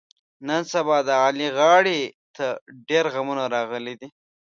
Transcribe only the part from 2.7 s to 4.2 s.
ډېرغمونه راغلي دي.